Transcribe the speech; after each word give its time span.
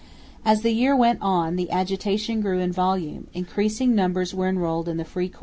As 0.43 0.63
the 0.63 0.71
year 0.71 0.95
went 0.95 1.19
on 1.21 1.57
the 1.57 1.69
agitation 1.69 2.41
grew 2.41 2.57
in 2.57 2.71
volume; 2.71 3.27
increasing 3.35 3.93
numbers 3.93 4.33
were 4.33 4.47
enrolled 4.47 4.89
in 4.89 4.97
the 4.97 5.05
free 5.05 5.29
corps. 5.29 5.39